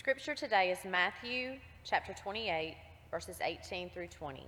Scripture 0.00 0.34
today 0.34 0.70
is 0.70 0.78
Matthew 0.90 1.56
chapter 1.84 2.14
28, 2.14 2.74
verses 3.10 3.36
18 3.44 3.90
through 3.90 4.06
20. 4.06 4.46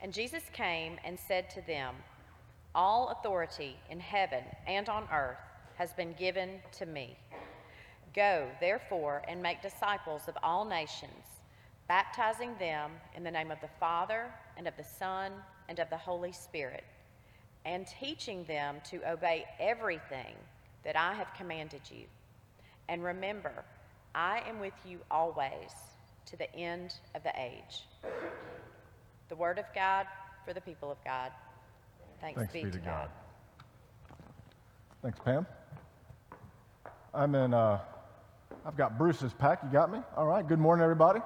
And 0.00 0.14
Jesus 0.14 0.44
came 0.54 0.96
and 1.04 1.20
said 1.20 1.50
to 1.50 1.60
them, 1.66 1.94
All 2.74 3.08
authority 3.08 3.76
in 3.90 4.00
heaven 4.00 4.42
and 4.66 4.88
on 4.88 5.06
earth 5.12 5.36
has 5.74 5.92
been 5.92 6.14
given 6.14 6.60
to 6.78 6.86
me. 6.86 7.18
Go, 8.14 8.48
therefore, 8.60 9.20
and 9.28 9.42
make 9.42 9.60
disciples 9.60 10.22
of 10.26 10.38
all 10.42 10.64
nations, 10.64 11.42
baptizing 11.86 12.54
them 12.58 12.92
in 13.14 13.22
the 13.22 13.30
name 13.30 13.50
of 13.50 13.60
the 13.60 13.68
Father, 13.78 14.32
and 14.56 14.66
of 14.66 14.76
the 14.78 14.84
Son, 14.84 15.32
and 15.68 15.78
of 15.80 15.90
the 15.90 15.98
Holy 15.98 16.32
Spirit, 16.32 16.84
and 17.66 17.86
teaching 17.86 18.44
them 18.44 18.76
to 18.88 19.06
obey 19.06 19.44
everything 19.58 20.34
that 20.82 20.96
I 20.96 21.12
have 21.12 21.28
commanded 21.36 21.82
you. 21.90 22.06
And 22.88 23.04
remember, 23.04 23.64
I 24.14 24.42
am 24.48 24.60
with 24.60 24.74
you 24.84 24.98
always 25.10 25.70
to 26.26 26.36
the 26.36 26.52
end 26.54 26.94
of 27.14 27.22
the 27.22 27.32
age. 27.38 27.84
The 29.28 29.36
word 29.36 29.58
of 29.58 29.66
God 29.74 30.06
for 30.44 30.52
the 30.52 30.60
people 30.60 30.90
of 30.90 30.98
God. 31.04 31.30
Thanks, 32.20 32.38
Thanks 32.38 32.52
be, 32.52 32.70
to 32.70 32.78
God. 32.78 33.08
Thanks, 35.02 35.18
Pam. 35.24 35.46
I'm 37.14 37.34
in, 37.34 37.54
uh, 37.54 37.80
I've 38.66 38.76
got 38.76 38.98
Bruce's 38.98 39.32
pack. 39.32 39.60
You 39.62 39.70
got 39.70 39.90
me? 39.90 40.00
All 40.16 40.26
right. 40.26 40.46
Good 40.46 40.58
morning, 40.58 40.82
everybody. 40.82 41.20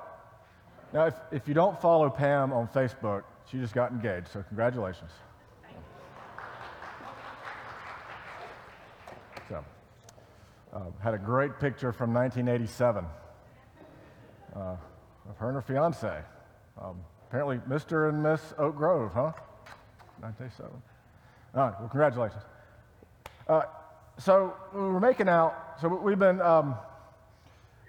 Now, 0.92 1.06
if, 1.06 1.14
if 1.32 1.48
you 1.48 1.54
don't 1.54 1.80
follow 1.80 2.08
Pam 2.08 2.52
on 2.52 2.68
Facebook, 2.68 3.24
she 3.50 3.58
just 3.58 3.74
got 3.74 3.90
engaged, 3.90 4.28
so 4.28 4.42
congratulations. 4.42 5.10
Uh, 10.74 10.80
had 11.00 11.14
a 11.14 11.18
great 11.18 11.60
picture 11.60 11.92
from 11.92 12.12
1987 12.12 13.04
uh, 14.56 14.58
of 14.58 15.36
her 15.38 15.48
and 15.48 15.54
her 15.54 15.62
fiance. 15.62 16.20
Um, 16.80 16.96
apparently, 17.28 17.58
Mr. 17.68 18.08
and 18.08 18.22
Miss 18.22 18.40
Oak 18.58 18.76
Grove, 18.76 19.12
huh? 19.14 19.32
1987. 20.20 20.72
All 21.54 21.62
right, 21.62 21.74
well, 21.78 21.88
congratulations. 21.88 22.42
Uh, 23.48 23.62
so 24.18 24.54
we 24.72 24.80
were 24.80 25.00
making 25.00 25.28
out, 25.28 25.78
so 25.80 25.88
we've 25.88 26.18
been 26.18 26.40
um, 26.40 26.74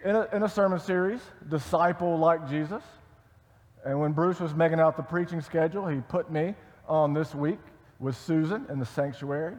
in, 0.03 0.15
a, 0.15 0.27
in 0.33 0.43
a 0.43 0.49
sermon 0.49 0.79
series, 0.79 1.21
Disciple 1.49 2.17
Like 2.17 2.47
Jesus. 2.47 2.83
And 3.83 3.99
when 3.99 4.11
Bruce 4.13 4.39
was 4.39 4.53
making 4.53 4.79
out 4.79 4.97
the 4.97 5.03
preaching 5.03 5.41
schedule, 5.41 5.87
he 5.87 6.01
put 6.01 6.31
me 6.31 6.55
on 6.87 7.13
this 7.13 7.33
week 7.33 7.59
with 7.99 8.15
Susan 8.17 8.65
in 8.69 8.79
the 8.79 8.85
sanctuary. 8.85 9.55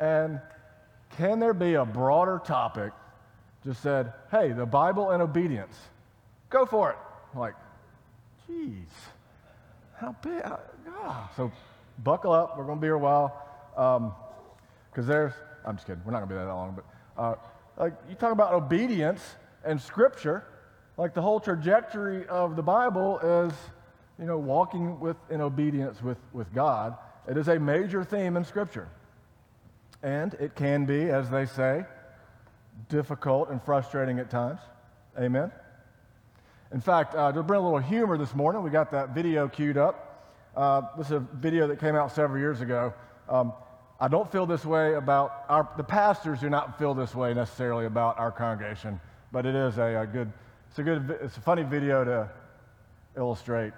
And 0.00 0.40
can 1.16 1.40
there 1.40 1.54
be 1.54 1.74
a 1.74 1.84
broader 1.84 2.40
topic? 2.44 2.92
Just 3.64 3.82
said, 3.82 4.12
hey, 4.30 4.52
the 4.52 4.66
Bible 4.66 5.10
and 5.10 5.22
obedience. 5.22 5.76
Go 6.48 6.64
for 6.64 6.90
it. 6.90 6.96
I'm 7.32 7.40
like, 7.40 7.54
geez, 8.46 8.88
how 9.98 10.16
big? 10.22 10.42
Ah. 10.88 11.30
So 11.36 11.52
buckle 12.02 12.32
up. 12.32 12.56
We're 12.56 12.64
going 12.64 12.78
to 12.78 12.80
be 12.80 12.86
here 12.86 12.94
a 12.94 12.98
while. 12.98 13.46
Because 13.74 15.04
um, 15.04 15.06
there's, 15.06 15.32
I'm 15.64 15.76
just 15.76 15.86
kidding. 15.86 16.02
We're 16.04 16.12
not 16.12 16.18
going 16.18 16.30
to 16.30 16.34
be 16.34 16.38
that 16.38 16.46
long. 16.46 16.74
But 16.74 17.22
uh, 17.22 17.34
like 17.78 17.94
you 18.08 18.14
talk 18.14 18.32
about 18.32 18.54
obedience 18.54 19.22
and 19.64 19.80
Scripture, 19.80 20.44
like 20.96 21.14
the 21.14 21.22
whole 21.22 21.40
trajectory 21.40 22.26
of 22.28 22.56
the 22.56 22.62
Bible 22.62 23.18
is, 23.18 23.52
you 24.18 24.26
know, 24.26 24.38
walking 24.38 24.98
with 25.00 25.16
in 25.30 25.40
obedience 25.40 26.02
with, 26.02 26.18
with 26.32 26.52
God. 26.54 26.96
It 27.28 27.36
is 27.36 27.48
a 27.48 27.58
major 27.58 28.04
theme 28.04 28.36
in 28.36 28.44
Scripture. 28.44 28.88
And 30.02 30.34
it 30.34 30.54
can 30.54 30.86
be, 30.86 31.10
as 31.10 31.28
they 31.30 31.46
say, 31.46 31.84
difficult 32.88 33.50
and 33.50 33.62
frustrating 33.62 34.18
at 34.18 34.30
times. 34.30 34.60
Amen. 35.18 35.52
In 36.72 36.80
fact, 36.80 37.14
uh, 37.14 37.32
to 37.32 37.42
bring 37.42 37.60
a 37.60 37.64
little 37.64 37.78
humor 37.78 38.16
this 38.16 38.34
morning, 38.34 38.62
we 38.62 38.70
got 38.70 38.90
that 38.92 39.10
video 39.10 39.48
queued 39.48 39.76
up. 39.76 40.32
Uh, 40.56 40.82
this 40.96 41.06
is 41.06 41.12
a 41.12 41.20
video 41.34 41.66
that 41.66 41.80
came 41.80 41.96
out 41.96 42.12
several 42.12 42.38
years 42.38 42.60
ago. 42.60 42.94
Um, 43.28 43.52
I 44.00 44.08
don't 44.08 44.30
feel 44.32 44.46
this 44.46 44.64
way 44.64 44.94
about 44.94 45.44
our, 45.48 45.68
the 45.76 45.84
pastors 45.84 46.40
do 46.40 46.48
not 46.48 46.78
feel 46.78 46.94
this 46.94 47.14
way 47.14 47.34
necessarily 47.34 47.86
about 47.86 48.18
our 48.18 48.32
congregation, 48.32 48.98
but 49.30 49.44
it 49.44 49.54
is 49.54 49.78
a, 49.78 50.02
a 50.02 50.06
good, 50.06 50.32
it's 50.70 50.78
a 50.78 50.82
good, 50.82 51.18
it's 51.20 51.36
a 51.36 51.40
funny 51.40 51.64
video 51.64 52.04
to 52.04 52.30
illustrate 53.16 53.72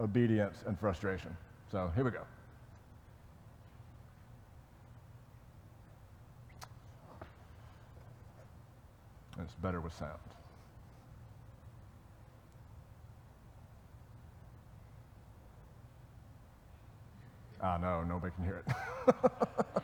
obedience 0.00 0.62
and 0.66 0.78
frustration. 0.78 1.36
So 1.70 1.90
here 1.94 2.04
we 2.04 2.12
go. 2.12 2.37
It's 9.40 9.54
better 9.54 9.80
with 9.80 9.94
sound. 9.94 10.18
Ah, 17.60 17.76
no, 17.76 18.02
nobody 18.02 18.32
can 18.34 18.44
hear 18.44 18.62
it. 18.66 18.66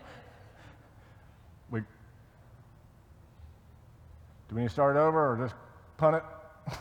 we, 1.71 1.81
do 1.81 1.87
we 4.53 4.61
need 4.63 4.69
to 4.69 4.73
start 4.73 4.97
over 4.97 5.33
or 5.33 5.37
just 5.37 5.55
punt 5.97 6.17
it? 6.17 6.23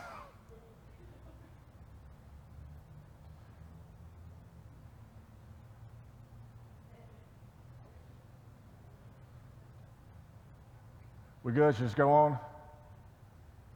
we 11.44 11.52
good? 11.52 11.76
Just 11.76 11.96
go 11.96 12.12
on? 12.12 12.38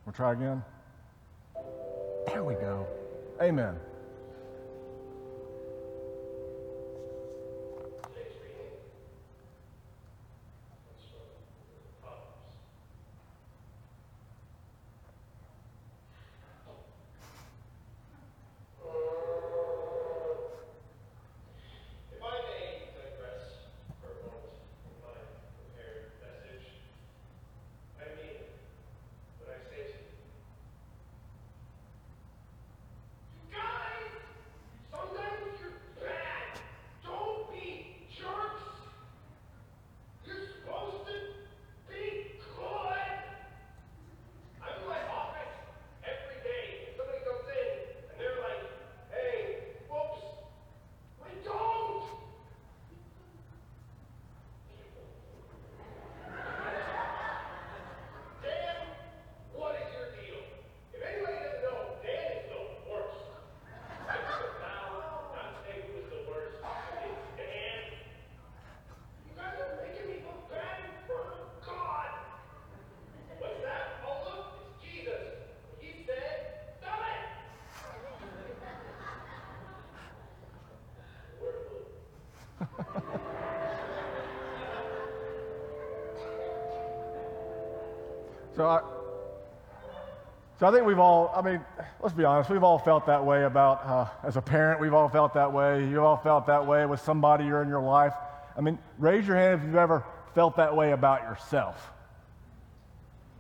We'll 0.08 0.14
try 0.14 0.32
again. 0.32 0.64
There 2.28 2.42
we 2.42 2.54
go. 2.54 2.86
Amen. 3.42 3.76
So 88.58 88.66
I, 88.66 88.80
so 90.58 90.66
I 90.66 90.72
think 90.72 90.84
we've 90.84 90.98
all, 90.98 91.32
I 91.32 91.42
mean, 91.42 91.60
let's 92.02 92.12
be 92.12 92.24
honest, 92.24 92.50
we've 92.50 92.64
all 92.64 92.80
felt 92.80 93.06
that 93.06 93.24
way 93.24 93.44
about, 93.44 93.86
uh, 93.86 94.08
as 94.26 94.36
a 94.36 94.42
parent, 94.42 94.80
we've 94.80 94.94
all 94.94 95.08
felt 95.08 95.32
that 95.34 95.52
way. 95.52 95.86
You've 95.86 96.02
all 96.02 96.16
felt 96.16 96.48
that 96.48 96.66
way 96.66 96.84
with 96.84 96.98
somebody 96.98 97.44
you're 97.44 97.62
in 97.62 97.68
your 97.68 97.80
life. 97.80 98.14
I 98.56 98.60
mean, 98.60 98.76
raise 98.98 99.28
your 99.28 99.36
hand 99.36 99.60
if 99.60 99.64
you've 99.64 99.76
ever 99.76 100.04
felt 100.34 100.56
that 100.56 100.74
way 100.74 100.90
about 100.90 101.22
yourself. 101.22 101.92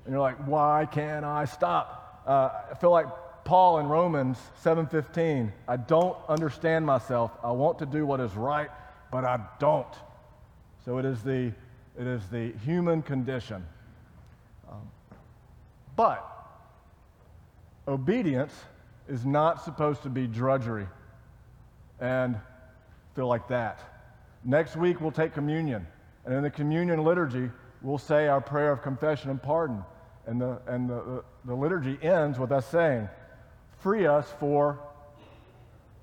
And 0.04 0.12
you're 0.12 0.20
like, 0.20 0.36
why 0.46 0.86
can't 0.88 1.24
I 1.24 1.46
stop? 1.46 2.22
Uh, 2.24 2.50
I 2.70 2.74
feel 2.74 2.92
like 2.92 3.08
Paul 3.44 3.80
in 3.80 3.88
Romans 3.88 4.38
7:15. 4.62 5.50
I 5.66 5.78
don't 5.78 6.16
understand 6.28 6.86
myself. 6.86 7.32
I 7.42 7.50
want 7.50 7.80
to 7.80 7.86
do 7.86 8.06
what 8.06 8.20
is 8.20 8.36
right, 8.36 8.70
but 9.10 9.24
I 9.24 9.40
don't. 9.58 9.96
So 10.84 10.98
it 10.98 11.04
is 11.04 11.24
the, 11.24 11.52
it 11.98 12.06
is 12.06 12.28
the 12.28 12.52
human 12.64 13.02
condition. 13.02 13.66
But 15.98 16.24
obedience 17.88 18.54
is 19.08 19.26
not 19.26 19.64
supposed 19.64 20.04
to 20.04 20.08
be 20.08 20.28
drudgery 20.28 20.86
and 21.98 22.38
feel 23.16 23.26
like 23.26 23.48
that. 23.48 23.80
Next 24.44 24.76
week, 24.76 25.00
we'll 25.00 25.10
take 25.10 25.34
communion. 25.34 25.88
And 26.24 26.36
in 26.36 26.44
the 26.44 26.50
communion 26.50 27.02
liturgy, 27.02 27.50
we'll 27.82 27.98
say 27.98 28.28
our 28.28 28.40
prayer 28.40 28.70
of 28.70 28.80
confession 28.80 29.30
and 29.30 29.42
pardon. 29.42 29.82
And 30.28 30.40
the, 30.40 30.60
and 30.68 30.88
the, 30.88 31.24
the 31.44 31.54
liturgy 31.54 31.98
ends 32.00 32.38
with 32.38 32.52
us 32.52 32.64
saying, 32.66 33.08
Free 33.80 34.06
us 34.06 34.32
for 34.38 34.78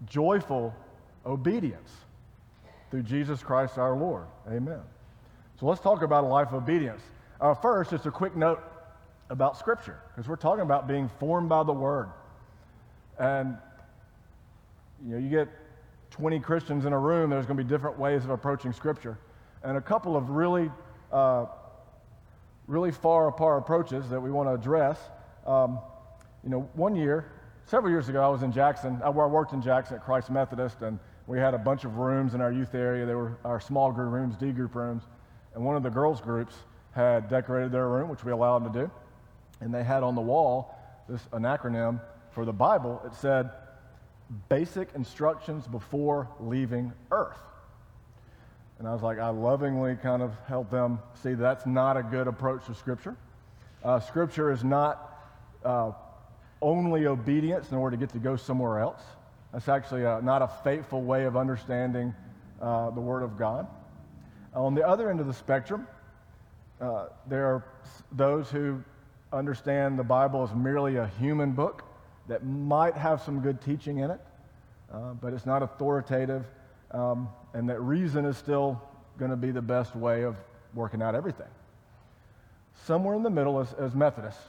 joyful 0.07 0.75
obedience 1.25 1.89
through 2.92 3.03
Jesus 3.03 3.42
Christ 3.42 3.77
our 3.77 3.95
Lord. 3.95 4.25
Amen. 4.50 4.81
So 5.57 5.68
let's 5.68 5.80
talk 5.80 6.01
about 6.01 6.25
a 6.25 6.27
life 6.27 6.50
of 6.50 6.56
obedience. 6.56 7.01
Uh, 7.39 7.53
first, 7.53 7.92
just 7.92 8.06
a 8.06 8.12
quick 8.12 8.36
note 8.36 8.62
about 9.30 9.57
Scripture, 9.57 10.00
because 10.10 10.27
we're 10.27 10.36
talking 10.36 10.62
about 10.62 10.88
being 10.88 11.10
formed 11.19 11.50
by 11.50 11.63
the 11.63 11.74
Word. 11.74 12.10
And 13.18 13.57
you 15.06 15.13
know, 15.13 15.18
you 15.18 15.30
get 15.30 15.50
20 16.12 16.39
Christians 16.39 16.86
in 16.86 16.94
a 16.94 17.00
room, 17.00 17.30
there's 17.30 17.45
going 17.45 17.57
to 17.57 17.63
be 17.63 17.69
different 17.69 18.00
ways 18.00 18.24
of 18.24 18.30
approaching 18.30 18.72
Scripture. 18.72 19.18
And 19.63 19.77
a 19.77 19.81
couple 19.81 20.16
of 20.16 20.30
really, 20.30 20.72
uh, 21.12 21.45
really 22.68 22.92
far 22.92 23.27
apart 23.27 23.60
approaches 23.60 24.10
that 24.10 24.19
we 24.19 24.31
want 24.31 24.48
to 24.48 24.54
address. 24.54 25.00
Um, 25.45 25.80
you 26.44 26.50
know, 26.50 26.69
one 26.74 26.95
year, 26.95 27.31
several 27.66 27.92
years 27.92 28.10
ago, 28.10 28.24
I 28.24 28.28
was 28.28 28.44
in 28.44 28.51
Jackson. 28.51 29.01
I 29.04 29.10
worked 29.10 29.54
in 29.54 29.62
Jackson 29.62 29.98
at 29.98 30.06
Christ 30.06 30.30
Methodist, 30.30 30.81
and 30.81 31.00
we 31.28 31.39
had 31.39 31.54
a 31.54 31.57
bunch 31.57 31.83
of 31.83 31.98
rooms 31.98 32.33
in 32.36 32.42
our 32.42 32.51
youth 32.51 32.75
area. 32.75 33.06
They 33.06 33.16
were 33.16 33.38
our 33.44 33.60
small 33.60 33.92
group 33.92 34.13
rooms, 34.13 34.38
D 34.38 34.51
group 34.51 34.75
rooms. 34.75 35.04
And 35.56 35.63
one 35.66 35.75
of 35.75 35.83
the 35.83 35.89
girls' 35.89 36.21
groups 36.21 36.56
had 36.92 37.30
decorated 37.30 37.71
their 37.71 37.88
room, 37.89 38.10
which 38.10 38.24
we 38.24 38.31
allowed 38.31 38.63
them 38.63 38.74
to 38.74 38.80
do. 38.80 38.92
And 39.66 39.74
they 39.74 39.84
had 39.84 40.04
on 40.04 40.14
the 40.14 40.22
wall 40.22 40.78
this 41.10 41.22
an 41.34 41.42
acronym 41.42 42.00
for 42.30 42.46
the 42.46 42.54
Bible. 42.54 43.02
It 43.04 43.16
said, 43.16 43.50
Basic 44.48 44.90
Instructions 44.94 45.68
Before 45.68 46.30
Leaving 46.40 46.94
Earth. 47.12 47.40
And 48.78 48.88
I 48.88 48.94
was 48.94 49.02
like, 49.02 49.18
I 49.18 49.30
lovingly 49.30 49.96
kind 49.96 50.22
of 50.22 50.34
helped 50.48 50.70
them 50.70 51.00
see 51.16 51.34
that's 51.34 51.66
not 51.66 51.98
a 51.98 52.04
good 52.04 52.28
approach 52.28 52.68
to 52.68 52.76
Scripture. 52.76 53.18
Uh, 53.84 54.00
scripture 54.00 54.52
is 54.52 54.64
not 54.64 55.20
uh, 55.64 55.92
only 56.62 57.08
obedience 57.08 57.72
in 57.72 57.78
order 57.78 57.98
to 57.98 58.00
get 58.00 58.12
to 58.14 58.20
go 58.20 58.36
somewhere 58.36 58.80
else. 58.80 59.02
That's 59.52 59.68
actually 59.68 60.04
a, 60.04 60.22
not 60.22 60.44
a 60.44 60.50
faithful 60.64 61.02
way 61.02 61.26
of 61.26 61.36
understanding 61.36 62.14
uh, 62.62 62.92
the 62.92 63.02
Word 63.02 63.24
of 63.24 63.36
God. 63.36 63.66
On 64.54 64.76
the 64.76 64.88
other 64.88 65.10
end 65.10 65.20
of 65.20 65.26
the 65.26 65.34
spectrum, 65.34 65.88
uh, 66.80 67.08
there 67.28 67.48
are 67.48 67.66
those 68.12 68.50
who 68.52 68.84
understand 69.33 70.00
the 70.00 70.04
Bible 70.04 70.44
as 70.44 70.54
merely 70.54 70.98
a 70.98 71.07
human 71.19 71.51
book 71.51 71.83
that 72.27 72.45
might 72.45 72.95
have 72.95 73.22
some 73.22 73.42
good 73.42 73.62
teaching 73.62 74.00
in 74.00 74.12
it, 74.12 74.19
uh, 74.92 75.13
but 75.13 75.33
it's 75.33 75.45
not 75.45 75.62
authoritative, 75.62 76.45
um, 76.92 77.30
and 77.54 77.69
that 77.69 77.80
reason 77.81 78.25
is 78.25 78.38
still 78.38 78.81
going 79.18 79.31
to 79.31 79.38
be 79.38 79.51
the 79.51 79.62
best 79.62 79.95
way 79.95 80.24
of 80.24 80.38
working 80.74 81.01
out 81.01 81.16
everything. 81.16 81.48
Somewhere 82.86 83.16
in 83.16 83.24
the 83.24 83.30
middle, 83.30 83.60
as, 83.60 83.74
as 83.74 83.95
Methodists, 83.95 84.42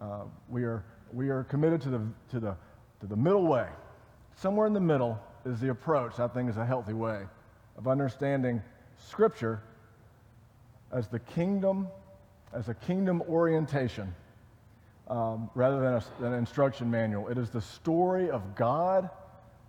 uh, 0.00 0.22
we, 0.48 0.64
are, 0.64 0.84
we 1.12 1.28
are 1.28 1.44
committed 1.44 1.80
to 1.82 1.90
the, 1.90 2.00
to, 2.30 2.40
the, 2.40 2.56
to 3.00 3.06
the 3.06 3.16
middle 3.16 3.46
way. 3.46 3.68
Somewhere 4.36 4.66
in 4.66 4.72
the 4.72 4.80
middle 4.80 5.18
is 5.44 5.60
the 5.60 5.70
approach 5.70 6.20
I 6.20 6.28
think 6.28 6.48
is 6.48 6.56
a 6.56 6.64
healthy 6.64 6.92
way 6.92 7.24
of 7.76 7.88
understanding 7.88 8.62
Scripture 8.96 9.62
as 10.92 11.08
the 11.08 11.18
kingdom, 11.18 11.88
as 12.52 12.68
a 12.68 12.74
kingdom 12.74 13.22
orientation 13.22 14.14
um, 15.08 15.50
rather 15.54 15.80
than, 15.80 15.94
a, 15.94 16.26
an 16.26 16.34
instruction 16.34 16.90
manual. 16.90 17.28
It 17.28 17.38
is 17.38 17.50
the 17.50 17.60
story 17.60 18.30
of 18.30 18.54
God 18.54 19.10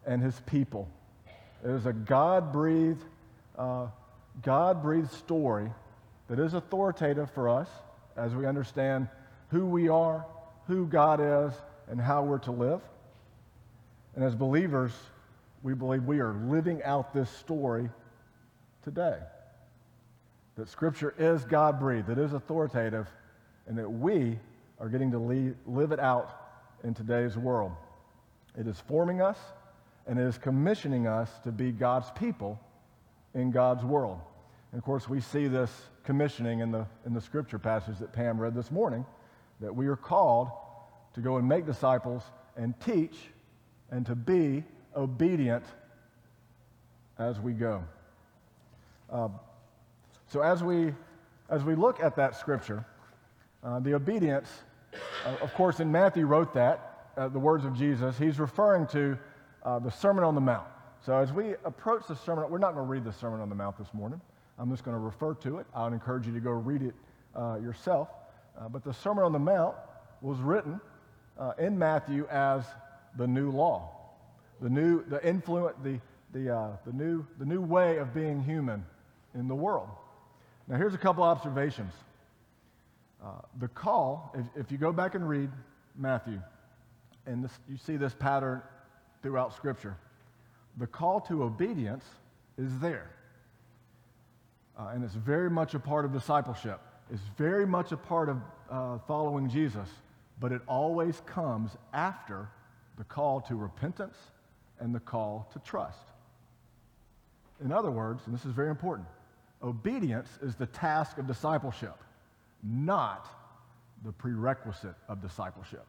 and 0.05 0.21
his 0.21 0.39
people. 0.41 0.89
It 1.63 1.69
is 1.69 1.85
a 1.85 1.93
God 1.93 2.51
breathed, 2.51 3.03
uh, 3.57 3.87
God 4.41 4.81
breathed 4.81 5.11
story 5.11 5.71
that 6.27 6.39
is 6.39 6.53
authoritative 6.53 7.29
for 7.31 7.49
us 7.49 7.69
as 8.15 8.35
we 8.35 8.45
understand 8.45 9.07
who 9.49 9.65
we 9.65 9.89
are, 9.89 10.25
who 10.67 10.85
God 10.85 11.19
is, 11.21 11.53
and 11.89 11.99
how 11.99 12.23
we're 12.23 12.39
to 12.39 12.51
live. 12.51 12.81
And 14.15 14.23
as 14.23 14.35
believers, 14.35 14.91
we 15.63 15.73
believe 15.73 16.03
we 16.03 16.19
are 16.19 16.33
living 16.33 16.83
out 16.83 17.13
this 17.13 17.29
story 17.29 17.89
today. 18.83 19.17
That 20.59 20.67
Scripture 20.67 21.15
is 21.17 21.45
God 21.45 21.79
breathed, 21.79 22.07
that 22.07 22.17
is 22.17 22.33
authoritative, 22.33 23.07
and 23.65 23.77
that 23.77 23.89
we 23.89 24.38
are 24.77 24.89
getting 24.89 25.09
to 25.11 25.17
leave, 25.17 25.56
live 25.65 25.94
it 25.94 26.01
out 26.01 26.35
in 26.83 26.94
today's 26.94 27.38
world. 27.38 27.71
It 28.57 28.67
is 28.67 28.77
forming 28.77 29.21
us, 29.21 29.38
and 30.06 30.19
it 30.19 30.23
is 30.23 30.38
commissioning 30.38 31.07
us 31.07 31.29
to 31.45 31.53
be 31.53 31.71
God's 31.71 32.11
people 32.11 32.59
in 33.33 33.51
God's 33.51 33.85
world. 33.85 34.19
And 34.73 34.79
of 34.79 34.83
course, 34.83 35.07
we 35.07 35.21
see 35.21 35.47
this 35.47 35.71
commissioning 36.03 36.59
in 36.59 36.73
the, 36.73 36.85
in 37.05 37.13
the 37.13 37.21
scripture 37.21 37.57
passage 37.57 37.97
that 38.00 38.12
Pam 38.12 38.38
read 38.38 38.53
this 38.53 38.69
morning 38.69 39.05
that 39.62 39.73
we 39.73 39.88
are 39.88 39.95
called 39.95 40.50
to 41.13 41.21
go 41.21 41.38
and 41.38 41.47
make 41.47 41.65
disciples 41.65 42.23
and 42.57 42.77
teach 42.81 43.15
and 43.91 44.05
to 44.05 44.13
be 44.13 44.65
obedient 44.94 45.63
as 47.17 47.39
we 47.39 47.53
go. 47.53 47.81
Uh, 49.09 49.29
so 50.29 50.41
as 50.41 50.63
we 50.63 50.93
as 51.49 51.63
we 51.63 51.75
look 51.75 51.99
at 51.99 52.15
that 52.15 52.35
scripture, 52.35 52.85
uh, 53.63 53.79
the 53.79 53.95
obedience, 53.95 54.47
uh, 55.25 55.35
of 55.41 55.51
course, 55.55 55.79
in 55.79 55.91
Matthew 55.91 56.27
wrote 56.27 56.53
that 56.53 57.09
uh, 57.17 57.27
the 57.27 57.39
words 57.39 57.65
of 57.65 57.75
Jesus. 57.75 58.17
He's 58.17 58.39
referring 58.39 58.85
to 58.87 59.17
uh, 59.63 59.79
the 59.79 59.89
Sermon 59.89 60.23
on 60.23 60.35
the 60.35 60.41
Mount. 60.41 60.67
So 61.03 61.17
as 61.17 61.33
we 61.33 61.55
approach 61.65 62.03
the 62.07 62.15
sermon, 62.15 62.45
we're 62.51 62.59
not 62.59 62.75
going 62.75 62.85
to 62.85 62.91
read 62.91 63.03
the 63.03 63.11
Sermon 63.11 63.41
on 63.41 63.49
the 63.49 63.55
Mount 63.55 63.79
this 63.79 63.91
morning. 63.93 64.21
I'm 64.59 64.69
just 64.69 64.83
going 64.83 64.95
to 64.95 65.01
refer 65.01 65.33
to 65.35 65.57
it. 65.57 65.65
I 65.73 65.85
would 65.85 65.93
encourage 65.93 66.27
you 66.27 66.33
to 66.33 66.39
go 66.39 66.51
read 66.51 66.83
it 66.83 66.93
uh, 67.35 67.57
yourself. 67.61 68.09
but 68.69 68.83
the 68.83 68.93
Sermon 68.93 69.23
on 69.23 69.31
the 69.31 69.39
Mount 69.39 69.75
was 70.21 70.37
written 70.39 70.79
in 71.57 71.79
Matthew 71.79 72.27
as 72.29 72.65
the 73.17 73.25
new 73.25 73.49
law, 73.49 73.89
the 74.61 74.69
new, 74.69 75.03
the 75.05 75.25
influence, 75.25 75.77
the 75.83 75.99
the, 76.33 76.55
uh, 76.55 76.69
the, 76.85 76.93
new, 76.93 77.25
the 77.37 77.45
new 77.45 77.61
way 77.61 77.97
of 77.97 78.13
being 78.13 78.43
human 78.43 78.85
in 79.33 79.47
the 79.47 79.55
world. 79.55 79.89
Now, 80.69 80.77
here's 80.77 80.94
a 80.94 81.00
couple 81.00 81.24
observations. 81.24 81.94
Uh, 83.24 83.31
the 83.60 83.68
call, 83.68 84.33
if, 84.38 84.66
if, 84.66 84.71
you 84.71 84.77
go 84.77 84.94
back 84.94 85.16
and 85.16 85.27
read 85.27 85.50
Matthew, 85.98 86.39
and 87.25 87.43
this, 87.43 87.51
you 87.67 87.75
see 87.75 87.98
this 87.98 88.13
pattern 88.13 88.62
throughout 89.24 89.53
Scripture, 89.55 89.98
the 90.77 90.86
call 90.86 91.20
to 91.22 91.43
obedience 91.43 92.05
is 92.58 92.77
there. 92.79 93.10
Uh, 94.77 94.91
and 94.93 95.03
it's 95.03 95.15
very 95.15 95.50
much 95.50 95.74
a 95.74 95.79
part 95.79 96.05
of 96.05 96.13
discipleship. 96.13 96.79
It's 97.12 97.24
very 97.36 97.65
much 97.65 97.91
a 97.91 97.98
part 97.98 98.29
of 98.29 98.38
uh, 98.70 99.00
following 99.08 99.50
Jesus, 99.50 99.89
but 100.39 100.51
it 100.51 100.62
always 100.67 101.22
comes 101.25 101.72
after 101.93 102.48
the 102.98 103.03
call 103.03 103.41
to 103.41 103.55
repentance 103.55 104.17
and 104.79 104.93
the 104.93 105.00
call 105.00 105.50
to 105.53 105.60
trust. 105.60 106.12
In 107.62 107.72
other 107.72 107.91
words, 107.91 108.22
and 108.27 108.36
this 108.36 108.46
is 108.46 108.53
very 108.53 108.70
important, 108.70 109.08
obedience 109.62 110.30
is 110.42 110.56
the 110.56 110.66
task 110.68 111.18
of 111.18 111.28
discipleship, 111.28 111.96
not 112.63 113.28
the 114.04 114.12
prerequisite 114.12 114.96
of 115.08 115.22
discipleship. 115.22 115.86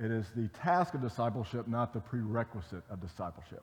It 0.00 0.10
is 0.10 0.26
the 0.34 0.48
task 0.48 0.94
of 0.94 1.02
discipleship, 1.02 1.68
not 1.68 1.92
the 1.92 2.00
prerequisite 2.00 2.82
of 2.90 3.00
discipleship. 3.00 3.62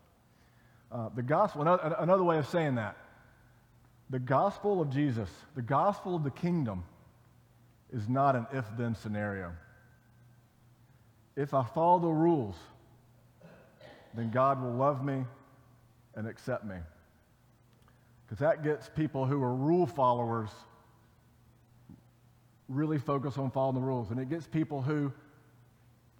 Uh, 0.91 1.09
the 1.15 1.21
gospel, 1.21 1.61
another, 1.61 1.95
another 1.99 2.23
way 2.23 2.37
of 2.37 2.47
saying 2.47 2.75
that, 2.75 2.97
the 4.09 4.19
gospel 4.19 4.81
of 4.81 4.89
Jesus, 4.89 5.29
the 5.55 5.61
gospel 5.61 6.15
of 6.15 6.23
the 6.23 6.31
kingdom, 6.31 6.83
is 7.93 8.07
not 8.07 8.35
an 8.35 8.47
if 8.53 8.65
then 8.77 8.95
scenario. 8.95 9.51
If 11.35 11.53
I 11.53 11.63
follow 11.63 11.99
the 11.99 12.07
rules, 12.07 12.55
then 14.13 14.31
God 14.31 14.61
will 14.61 14.73
love 14.73 15.03
me 15.03 15.23
and 16.15 16.27
accept 16.27 16.65
me. 16.65 16.75
Because 18.31 18.39
that 18.39 18.63
gets 18.63 18.87
people 18.87 19.25
who 19.25 19.43
are 19.43 19.53
rule 19.53 19.85
followers 19.85 20.49
really 22.69 22.97
focus 22.97 23.37
on 23.37 23.51
following 23.51 23.75
the 23.75 23.85
rules. 23.85 24.09
And 24.09 24.21
it 24.21 24.29
gets 24.29 24.47
people 24.47 24.81
who, 24.81 25.11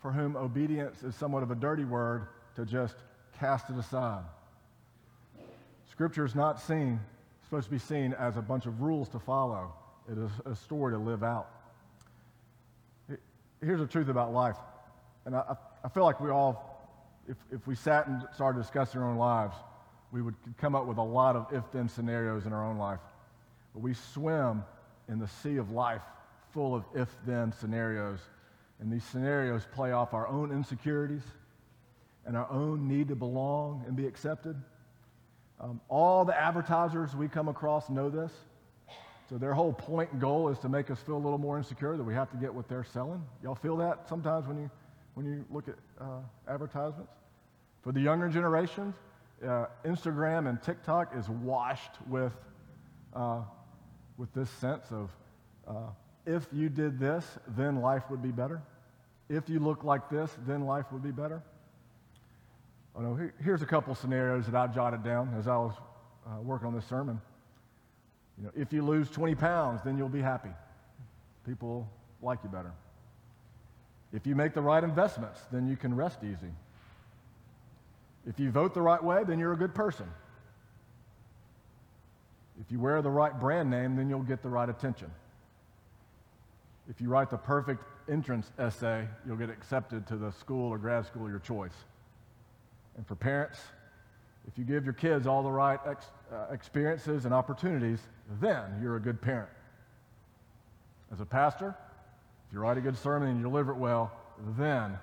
for 0.02 0.12
whom 0.12 0.36
obedience 0.36 1.04
is 1.04 1.16
somewhat 1.16 1.42
of 1.42 1.52
a 1.52 1.56
dirty 1.56 1.86
word, 1.86 2.28
to 2.58 2.66
just 2.66 2.96
cast 3.40 3.70
it 3.70 3.78
aside. 3.78 4.26
Scripture 5.90 6.26
is 6.26 6.36
not 6.36 6.60
seen, 6.60 7.00
supposed 7.46 7.68
to 7.68 7.72
be 7.72 7.80
seen 7.80 8.14
as 8.20 8.36
a 8.36 8.42
bunch 8.42 8.66
of 8.66 8.82
rules 8.82 9.08
to 9.08 9.20
follow. 9.20 9.74
It 10.12 10.18
is 10.18 10.32
a 10.46 10.54
story 10.54 10.92
to 10.92 11.00
live 11.00 11.24
out. 11.24 11.48
Here's 13.64 13.80
the 13.80 13.88
truth 13.88 14.10
about 14.10 14.34
life. 14.34 14.58
And 15.24 15.34
I, 15.34 15.56
I 15.82 15.88
feel 15.88 16.04
like 16.04 16.20
we 16.20 16.30
all 16.30 16.68
if, 17.30 17.38
if 17.54 17.66
we 17.68 17.76
sat 17.76 18.08
and 18.08 18.24
started 18.36 18.62
discussing 18.62 19.00
our 19.00 19.10
own 19.10 19.16
lives, 19.16 19.56
we 20.12 20.22
would 20.22 20.36
come 20.58 20.76
up 20.76 20.86
with 20.86 20.98
a 20.98 21.04
lot 21.04 21.36
of 21.36 21.48
if 21.52 21.64
then 21.72 21.88
scenarios 21.88 22.46
in 22.46 22.54
our 22.54 22.66
own 22.66 22.78
life. 22.78 23.00
But 23.74 23.82
we 23.82 23.94
swim 23.94 24.64
in 25.08 25.20
the 25.20 25.28
sea 25.28 25.58
of 25.58 25.72
life 25.72 26.02
full 26.54 26.76
of 26.76 26.84
if 26.94 27.08
then 27.26 27.54
scenarios. 27.54 28.20
And 28.80 28.92
these 28.92 29.04
scenarios 29.06 29.66
play 29.74 29.92
off 29.92 30.14
our 30.14 30.28
own 30.28 30.52
insecurities 30.52 31.22
and 32.26 32.36
our 32.36 32.50
own 32.52 32.88
need 32.88 33.08
to 33.08 33.16
belong 33.16 33.84
and 33.88 33.96
be 33.96 34.06
accepted. 34.06 34.56
Um, 35.60 35.80
all 35.90 36.26
the 36.26 36.40
advertisers 36.40 37.16
we 37.16 37.28
come 37.28 37.48
across 37.48 37.90
know 37.90 38.10
this. 38.10 38.32
So 39.30 39.38
their 39.38 39.54
whole 39.54 39.72
point 39.72 40.12
and 40.12 40.20
goal 40.20 40.50
is 40.50 40.60
to 40.60 40.70
make 40.70 40.92
us 40.92 41.00
feel 41.00 41.16
a 41.16 41.24
little 41.24 41.38
more 41.38 41.58
insecure 41.58 41.96
that 41.96 42.04
we 42.04 42.14
have 42.14 42.30
to 42.32 42.38
get 42.38 42.54
what 42.54 42.68
they're 42.68 42.84
selling. 42.84 43.24
Y'all 43.42 43.56
feel 43.56 43.78
that 43.78 44.10
sometimes 44.10 44.46
when 44.46 44.58
you, 44.58 44.70
when 45.14 45.26
you 45.26 45.46
look 45.50 45.70
at 45.70 45.76
uh, 46.02 46.20
advertisements? 46.50 47.14
For 47.82 47.92
the 47.92 48.02
younger 48.02 48.28
generations, 48.28 48.94
uh, 49.46 49.66
Instagram 49.86 50.50
and 50.50 50.62
TikTok 50.62 51.16
is 51.16 51.30
washed 51.30 51.96
with, 52.08 52.34
uh, 53.14 53.42
with 54.18 54.34
this 54.34 54.50
sense 54.50 54.86
of 54.92 55.10
uh, 55.68 55.90
if 56.26 56.48
you 56.54 56.70
did 56.70 57.00
this, 57.00 57.26
then 57.56 57.82
life 57.82 58.04
would 58.10 58.22
be 58.22 58.32
better. 58.32 58.62
If 59.30 59.50
you 59.50 59.60
look 59.60 59.84
like 59.84 60.10
this, 60.10 60.36
then 60.46 60.66
life 60.66 60.86
would 60.92 61.04
be 61.04 61.12
better. 61.12 61.42
Oh, 62.96 63.02
no, 63.02 63.16
here, 63.16 63.34
here's 63.42 63.62
a 63.62 63.66
couple 63.66 63.96
scenarios 63.96 64.46
that 64.46 64.56
I 64.56 64.68
jotted 64.68 65.04
down 65.04 65.34
as 65.38 65.48
I 65.48 65.56
was 65.56 65.74
uh, 66.28 66.42
working 66.42 66.68
on 66.68 66.76
this 66.76 66.86
sermon. 66.86 67.20
You 68.38 68.46
know, 68.46 68.52
if 68.56 68.74
you 68.74 68.84
lose 68.84 69.10
20 69.10 69.36
pounds, 69.36 69.82
then 69.84 69.98
you'll 69.98 70.10
be 70.10 70.22
happy. 70.22 70.50
People 71.46 71.90
like 72.22 72.40
you 72.44 72.50
better. 72.50 72.74
If 74.14 74.28
you 74.28 74.36
make 74.36 74.54
the 74.54 74.62
right 74.62 74.84
investments, 74.84 75.40
then 75.52 75.68
you 75.68 75.78
can 75.78 75.96
rest 75.96 76.20
easy. 76.24 76.52
If 78.28 78.40
you 78.40 78.52
vote 78.52 78.74
the 78.74 78.82
right 78.82 79.04
way, 79.04 79.24
then 79.24 79.40
you're 79.40 79.54
a 79.54 79.58
good 79.58 79.74
person. 79.74 80.08
If 82.60 82.72
you 82.72 82.80
wear 82.80 83.02
the 83.02 83.10
right 83.10 83.38
brand 83.40 83.70
name, 83.70 83.96
then 83.96 84.10
you'll 84.10 84.22
get 84.22 84.44
the 84.44 84.50
right 84.50 84.70
attention. 84.70 85.10
If 86.90 87.02
you 87.02 87.10
write 87.10 87.30
the 87.30 87.38
perfect 87.38 87.84
entrance 88.10 88.52
essay, 88.60 89.08
you'll 89.26 89.38
get 89.38 89.50
accepted 89.50 90.06
to 90.08 90.18
the 90.18 90.32
school 90.32 90.70
or 90.70 90.78
grad 90.78 91.06
school 91.06 91.24
of 91.26 91.30
your 91.30 91.40
choice. 91.40 91.74
And 92.98 93.08
for 93.08 93.16
parents, 93.16 93.60
if 94.48 94.58
you 94.58 94.66
give 94.66 94.84
your 94.84 94.94
kids 94.94 95.26
all 95.26 95.44
the 95.44 95.52
right 95.52 95.80
ex- 95.88 96.12
uh, 96.32 96.52
experiences 96.52 97.26
and 97.26 97.34
opportunities, 97.34 98.00
then 98.40 98.80
you're 98.82 98.98
a 98.98 99.02
good 99.02 99.22
parent. 99.22 99.50
As 101.12 101.20
a 101.20 101.26
pastor, 101.26 101.76
if 102.48 102.54
you 102.54 102.60
write 102.60 102.78
a 102.78 102.82
good 102.82 102.98
sermon 102.98 103.30
and 103.30 103.38
you 103.38 103.44
deliver 103.44 103.72
it 103.72 103.78
well, 103.78 104.12
then 104.58 104.98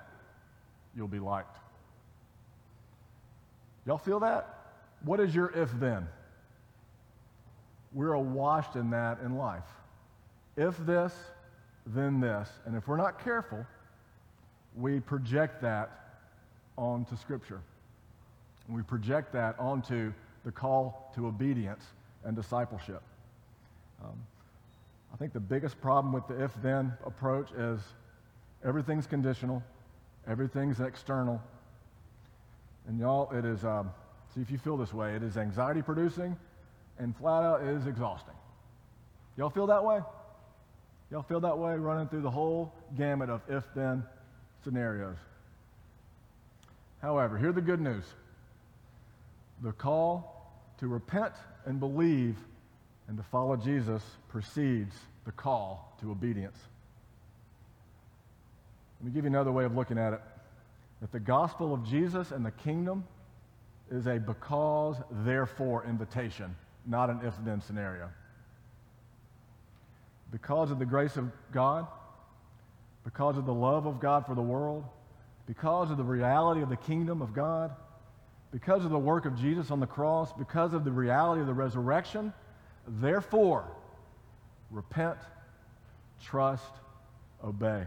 you'll 0.95 1.07
be 1.07 1.19
liked. 1.19 1.57
Y'all 3.89 3.97
feel 3.97 4.19
that? 4.19 4.53
What 5.03 5.19
is 5.19 5.33
your 5.33 5.47
if 5.47 5.71
then? 5.79 6.07
We're 7.91 8.13
awash 8.13 8.75
in 8.75 8.91
that 8.91 9.17
in 9.21 9.35
life. 9.35 9.65
If 10.55 10.77
this, 10.85 11.11
then 11.87 12.19
this. 12.19 12.47
And 12.67 12.75
if 12.75 12.87
we're 12.87 12.97
not 12.97 13.23
careful, 13.23 13.65
we 14.75 14.99
project 14.99 15.59
that 15.63 16.19
onto 16.77 17.15
Scripture. 17.15 17.61
We 18.67 18.83
project 18.83 19.33
that 19.33 19.55
onto 19.57 20.13
the 20.45 20.51
call 20.51 21.11
to 21.15 21.25
obedience 21.25 21.83
and 22.25 22.35
discipleship. 22.35 23.01
Um, 24.03 24.21
I 25.11 25.17
think 25.17 25.33
the 25.33 25.39
biggest 25.39 25.81
problem 25.81 26.13
with 26.13 26.27
the 26.27 26.43
if 26.43 26.51
then 26.61 26.93
approach 27.07 27.49
is 27.53 27.81
everything's 28.63 29.07
conditional, 29.07 29.63
everything's 30.27 30.79
external. 30.79 31.41
And 32.89 32.99
y'all, 32.99 33.31
it 33.31 33.45
is, 33.45 33.63
um, 33.63 33.91
see 34.33 34.41
if 34.41 34.49
you 34.49 34.57
feel 34.57 34.75
this 34.75 34.91
way, 34.91 35.13
it 35.13 35.21
is 35.21 35.37
anxiety 35.37 35.83
producing 35.83 36.35
and 36.97 37.15
flat 37.15 37.43
out 37.43 37.61
is 37.61 37.85
exhausting. 37.85 38.33
Y'all 39.37 39.51
feel 39.51 39.67
that 39.67 39.85
way? 39.85 39.99
Y'all 41.11 41.21
feel 41.21 41.39
that 41.41 41.55
way 41.55 41.75
running 41.75 42.07
through 42.07 42.21
the 42.21 42.31
whole 42.31 42.73
gamut 42.97 43.29
of 43.29 43.41
if 43.47 43.63
then 43.75 44.03
scenarios? 44.63 45.17
However, 46.99 47.37
here's 47.37 47.53
the 47.53 47.61
good 47.61 47.79
news 47.79 48.03
the 49.61 49.71
call 49.71 50.51
to 50.79 50.87
repent 50.87 51.33
and 51.67 51.79
believe 51.79 52.37
and 53.07 53.17
to 53.17 53.23
follow 53.23 53.55
Jesus 53.55 54.01
precedes 54.29 54.95
the 55.25 55.31
call 55.31 55.95
to 56.01 56.09
obedience. 56.09 56.57
Let 58.99 59.05
me 59.05 59.11
give 59.11 59.25
you 59.25 59.29
another 59.29 59.51
way 59.51 59.65
of 59.65 59.75
looking 59.75 59.99
at 59.99 60.13
it 60.13 60.21
that 61.01 61.11
the 61.11 61.19
gospel 61.19 61.73
of 61.73 61.83
Jesus 61.83 62.31
and 62.31 62.45
the 62.45 62.51
kingdom 62.51 63.05
is 63.91 64.07
a 64.07 64.19
because, 64.19 64.97
therefore 65.23 65.85
invitation, 65.85 66.55
not 66.85 67.09
an 67.09 67.19
if 67.23 67.33
then 67.43 67.61
scenario. 67.61 68.09
Because 70.31 70.71
of 70.71 70.79
the 70.79 70.85
grace 70.85 71.17
of 71.17 71.31
God, 71.51 71.87
because 73.03 73.37
of 73.37 73.45
the 73.45 73.53
love 73.53 73.85
of 73.85 73.99
God 73.99 74.25
for 74.25 74.35
the 74.35 74.41
world, 74.41 74.85
because 75.47 75.89
of 75.89 75.97
the 75.97 76.03
reality 76.03 76.61
of 76.61 76.69
the 76.69 76.77
kingdom 76.77 77.21
of 77.21 77.33
God, 77.33 77.71
because 78.51 78.85
of 78.85 78.91
the 78.91 78.99
work 78.99 79.25
of 79.25 79.35
Jesus 79.35 79.71
on 79.71 79.79
the 79.79 79.87
cross, 79.87 80.31
because 80.33 80.73
of 80.73 80.83
the 80.83 80.91
reality 80.91 81.41
of 81.41 81.47
the 81.47 81.53
resurrection, 81.53 82.33
therefore, 82.87 83.65
repent, 84.69 85.17
trust, 86.21 86.71
obey. 87.43 87.85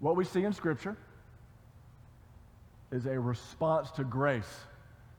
What 0.00 0.16
we 0.16 0.24
see 0.24 0.44
in 0.44 0.52
Scripture 0.52 0.96
is 2.90 3.06
a 3.06 3.18
response 3.18 3.90
to 3.92 4.04
grace 4.04 4.64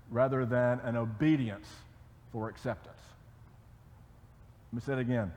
rather 0.09 0.45
than 0.45 0.79
an 0.81 0.97
obedience 0.97 1.67
for 2.31 2.49
acceptance. 2.49 2.99
Let 4.71 4.75
me 4.75 4.85
say 4.85 4.93
it 4.93 4.99
again. 4.99 5.31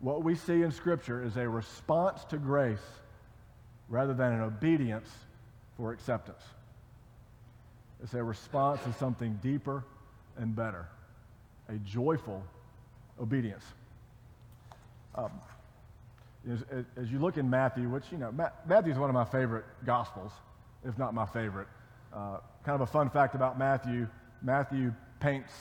What 0.00 0.22
we 0.22 0.34
see 0.34 0.62
in 0.62 0.70
Scripture 0.70 1.24
is 1.24 1.36
a 1.36 1.48
response 1.48 2.24
to 2.26 2.38
grace 2.38 2.78
rather 3.88 4.14
than 4.14 4.32
an 4.32 4.40
obedience 4.40 5.08
for 5.76 5.92
acceptance. 5.92 6.42
It's 8.02 8.14
a 8.14 8.22
response 8.22 8.82
to 8.84 8.92
something 8.94 9.38
deeper 9.42 9.84
and 10.38 10.54
better, 10.54 10.86
a 11.68 11.74
joyful 11.78 12.42
obedience. 13.20 13.64
Um, 15.14 15.30
as, 16.48 16.64
as, 16.96 17.10
you 17.10 17.18
look 17.18 17.36
in 17.36 17.50
Matthew, 17.50 17.88
which, 17.88 18.04
you 18.10 18.18
know, 18.18 18.32
Matthew 18.66 18.92
is 18.92 18.98
one 18.98 19.10
of 19.10 19.14
my 19.14 19.24
favorite 19.24 19.64
gospels, 19.84 20.32
if 20.86 20.96
not 20.96 21.12
my 21.12 21.26
favorite. 21.26 21.68
Uh, 22.12 22.38
kind 22.64 22.74
of 22.74 22.80
a 22.80 22.86
fun 22.86 23.10
fact 23.10 23.34
about 23.34 23.58
Matthew 23.58 24.06
Matthew 24.42 24.94
paints 25.20 25.52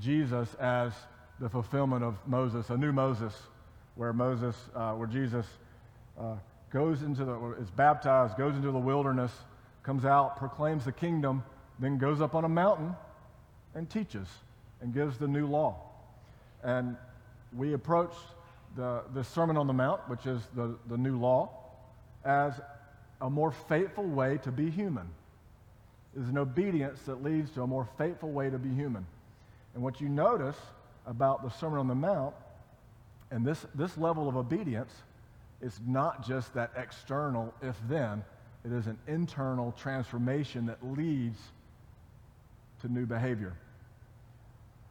Jesus 0.00 0.54
as 0.60 0.92
the 1.40 1.48
fulfillment 1.48 2.04
of 2.04 2.16
Moses, 2.26 2.70
a 2.70 2.76
new 2.76 2.92
Moses, 2.92 3.34
where 3.96 4.12
Moses, 4.12 4.54
uh, 4.74 4.92
where 4.92 5.08
Jesus 5.08 5.46
uh, 6.18 6.34
goes 6.72 7.02
into 7.02 7.24
the, 7.24 7.56
is 7.60 7.70
baptized, 7.70 8.36
goes 8.36 8.54
into 8.54 8.70
the 8.70 8.78
wilderness, 8.78 9.32
comes 9.82 10.04
out, 10.04 10.36
proclaims 10.36 10.84
the 10.84 10.92
kingdom, 10.92 11.42
then 11.78 11.98
goes 11.98 12.20
up 12.20 12.34
on 12.34 12.44
a 12.44 12.48
mountain 12.48 12.94
and 13.74 13.90
teaches 13.90 14.28
and 14.80 14.94
gives 14.94 15.18
the 15.18 15.28
new 15.28 15.46
law. 15.46 15.76
And 16.62 16.96
we 17.56 17.72
approach 17.72 18.12
the, 18.76 19.02
the 19.14 19.24
Sermon 19.24 19.56
on 19.56 19.66
the 19.66 19.72
Mount, 19.72 20.00
which 20.08 20.26
is 20.26 20.40
the, 20.54 20.76
the 20.88 20.96
new 20.96 21.18
law, 21.18 21.50
as 22.24 22.60
a 23.20 23.28
more 23.28 23.50
faithful 23.50 24.04
way 24.04 24.38
to 24.38 24.52
be 24.52 24.70
human. 24.70 25.08
It 26.16 26.22
is 26.22 26.28
an 26.28 26.38
obedience 26.38 27.00
that 27.02 27.22
leads 27.22 27.50
to 27.52 27.62
a 27.62 27.66
more 27.66 27.88
faithful 27.98 28.30
way 28.30 28.50
to 28.50 28.58
be 28.58 28.70
human. 28.74 29.06
And 29.74 29.82
what 29.82 30.00
you 30.00 30.08
notice 30.08 30.56
about 31.06 31.42
the 31.42 31.50
Sermon 31.50 31.78
on 31.78 31.88
the 31.88 31.94
Mount 31.94 32.34
and 33.30 33.44
this, 33.44 33.66
this 33.74 33.96
level 33.98 34.28
of 34.28 34.36
obedience 34.36 34.92
is 35.60 35.80
not 35.86 36.26
just 36.26 36.54
that 36.54 36.70
external 36.76 37.52
if 37.62 37.76
then, 37.88 38.24
it 38.64 38.72
is 38.72 38.86
an 38.86 38.98
internal 39.06 39.72
transformation 39.72 40.66
that 40.66 40.78
leads 40.82 41.38
to 42.80 42.92
new 42.92 43.06
behavior. 43.06 43.54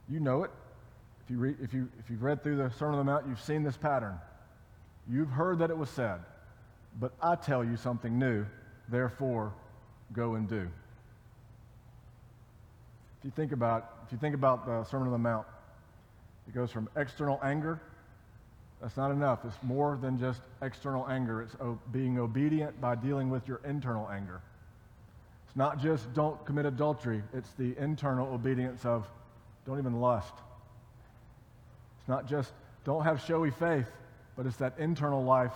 You 0.09 0.19
know 0.19 0.43
it. 0.43 0.51
If, 1.27 1.31
you 1.31 1.39
read, 1.39 1.57
if, 1.61 1.73
you, 1.73 1.89
if 1.99 2.09
you've 2.09 2.23
read 2.23 2.41
through 2.41 2.55
the 2.55 2.69
Sermon 2.79 2.97
on 2.97 3.05
the 3.05 3.11
Mount, 3.11 3.27
you've 3.27 3.41
seen 3.41 3.61
this 3.61 3.75
pattern. 3.75 4.17
You've 5.09 5.29
heard 5.29 5.59
that 5.59 5.69
it 5.69 5.77
was 5.77 5.89
said, 5.89 6.21
but 7.01 7.11
I 7.21 7.35
tell 7.35 7.65
you 7.65 7.75
something 7.75 8.17
new, 8.17 8.45
therefore 8.87 9.51
go 10.13 10.35
and 10.35 10.47
do. 10.47 10.69
If 13.19 13.25
you 13.25 13.31
think 13.31 13.51
about, 13.51 14.03
if 14.05 14.13
you 14.13 14.17
think 14.17 14.35
about 14.35 14.65
the 14.65 14.85
Sermon 14.85 15.07
on 15.07 15.11
the 15.11 15.17
Mount, 15.17 15.45
it 16.47 16.55
goes 16.55 16.71
from 16.71 16.87
external 16.95 17.41
anger. 17.43 17.81
That's 18.81 18.95
not 18.95 19.11
enough. 19.11 19.39
It's 19.43 19.61
more 19.63 19.99
than 20.01 20.17
just 20.17 20.39
external 20.61 21.09
anger. 21.09 21.41
It's 21.41 21.57
being 21.91 22.19
obedient 22.19 22.79
by 22.79 22.95
dealing 22.95 23.29
with 23.29 23.45
your 23.49 23.59
internal 23.65 24.07
anger. 24.09 24.39
It's 25.45 25.57
not 25.57 25.81
just 25.81 26.13
don't 26.13 26.45
commit 26.45 26.65
adultery, 26.65 27.21
it's 27.33 27.51
the 27.59 27.75
internal 27.77 28.33
obedience 28.33 28.85
of 28.85 29.05
don't 29.65 29.77
even 29.77 29.99
lust. 29.99 30.33
It's 32.07 32.09
not 32.09 32.25
just 32.25 32.53
don't 32.85 33.03
have 33.03 33.21
showy 33.21 33.51
faith, 33.51 33.91
but 34.37 34.45
it's 34.45 34.55
that 34.57 34.75
internal 34.79 35.25
life 35.25 35.51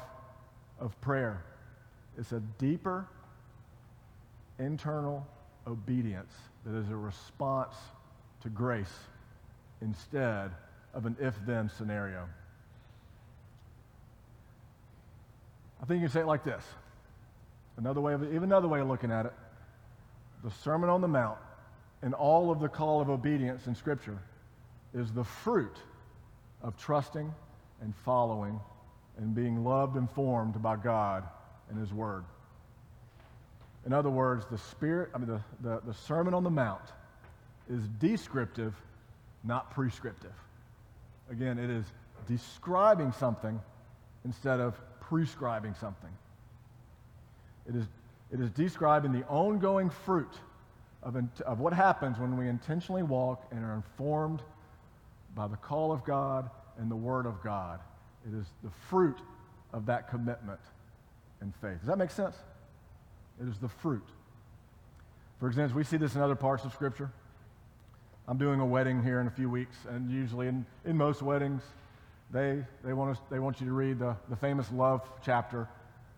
of 0.82 1.00
prayer. 1.00 1.46
It's 2.18 2.34
a 2.34 2.42
deeper 2.58 3.08
internal 4.60 5.26
obedience 5.66 6.34
that 6.66 6.78
is 6.78 6.90
a 6.90 6.96
response 6.98 7.74
to 8.42 8.50
grace 8.50 8.94
instead 9.82 10.52
of 10.94 11.06
an 11.06 11.16
if 11.22 11.36
then 11.46 11.72
scenario. 11.78 12.28
I 15.82 15.86
think 15.86 16.02
you 16.02 16.08
can 16.08 16.14
say 16.14 16.20
it 16.20 16.28
like 16.28 16.44
this. 16.44 16.66
Another 17.78 18.02
way 18.02 18.14
of, 18.14 18.24
even 18.26 18.44
another 18.44 18.68
way 18.68 18.82
of 18.82 18.90
looking 18.90 19.10
at 19.10 19.26
it, 19.26 19.34
the 20.44 20.52
Sermon 20.52 20.90
on 20.90 21.00
the 21.00 21.08
Mount 21.08 21.38
and 22.02 22.14
all 22.14 22.52
of 22.52 22.60
the 22.60 22.68
call 22.68 23.00
of 23.00 23.10
obedience 23.10 23.68
in 23.68 23.76
Scripture 23.76 24.20
is 24.94 25.14
the 25.14 25.24
fruit 25.24 25.78
of 26.64 26.78
trusting 26.78 27.34
and 27.82 27.96
following 27.96 28.60
and 29.18 29.36
being 29.36 29.64
loved 29.64 29.98
and 29.98 30.10
formed 30.12 30.62
by 30.62 30.76
God 30.76 31.24
and 31.70 31.80
His 31.80 31.94
Word. 31.94 32.24
In 33.86 33.94
other 33.94 34.10
words, 34.10 34.46
the 34.50 34.58
Spirit, 34.58 35.10
I 35.14 35.18
mean, 35.18 35.28
the, 35.28 35.42
the, 35.62 35.82
the 35.86 35.94
Sermon 35.94 36.34
on 36.34 36.44
the 36.44 36.50
Mount 36.50 36.84
is 37.70 37.88
descriptive, 38.00 38.76
not 39.44 39.72
prescriptive. 39.72 40.34
Again, 41.32 41.58
it 41.58 41.70
is 41.70 41.86
describing 42.28 43.12
something 43.12 43.60
instead 44.26 44.60
of 44.60 44.80
prescribing 45.00 45.74
something. 45.74 46.12
It 47.68 47.76
is, 47.76 47.86
it 48.32 48.40
is 48.40 48.52
describing 48.52 49.12
the 49.12 49.26
ongoing 49.28 49.90
fruit 49.90 50.34
of, 51.04 51.18
of 51.46 51.60
what 51.60 51.74
happens 51.74 52.20
when 52.20 52.38
we 52.38 52.48
intentionally 52.48 53.04
walk 53.04 53.48
and 53.52 53.64
are 53.66 53.74
informed 53.74 54.42
by 55.36 55.48
the 55.48 55.58
call 55.58 55.92
of 55.92 56.04
God 56.04 56.50
and 56.78 56.90
the 56.90 56.96
Word 56.96 57.26
of 57.26 57.42
God. 57.44 57.80
It 58.26 58.38
is 58.38 58.46
the 58.64 58.72
fruit 58.90 59.18
of 59.74 59.86
that 59.86 60.10
commitment 60.10 60.60
and 61.40 61.54
faith. 61.62 61.80
Does 61.80 61.88
that 61.88 61.98
make 61.98 62.12
sense? 62.12 62.36
It 63.42 63.48
is 63.48 63.58
the 63.58 63.70
fruit. 63.70 64.08
For 65.40 65.48
example, 65.48 65.78
we 65.78 65.84
see 65.84 65.98
this 65.98 66.16
in 66.16 66.22
other 66.22 66.36
parts 66.36 66.66
of 66.66 66.74
Scripture. 66.74 67.12
I'm 68.28 68.38
doing 68.38 68.60
a 68.60 68.66
wedding 68.66 69.04
here 69.04 69.20
in 69.20 69.28
a 69.28 69.32
few 69.32 69.50
weeks, 69.50 69.76
and 69.90 70.10
usually 70.12 70.48
in, 70.48 70.66
in 70.86 70.96
most 70.96 71.22
weddings, 71.22 71.64
they, 72.32 72.64
they, 72.84 72.94
want 72.94 73.18
us, 73.18 73.24
they 73.30 73.40
want 73.40 73.60
you 73.60 73.68
to 73.68 73.74
read 73.74 74.00
the, 74.00 74.16
the 74.30 74.36
famous 74.36 74.72
love 74.72 75.02
chapter 75.26 75.68